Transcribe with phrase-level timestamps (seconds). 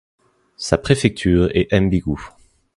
[0.57, 2.27] Sa préfecture est Mbigou.